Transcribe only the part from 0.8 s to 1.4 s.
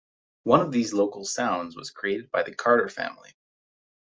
local